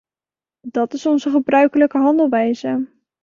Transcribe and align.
Dat 0.67 0.93
is 0.93 1.05
onze 1.05 1.29
gebruikelijke 1.29 1.97
handelwijze. 1.97 2.87